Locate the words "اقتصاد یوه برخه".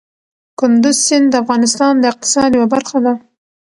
2.11-2.97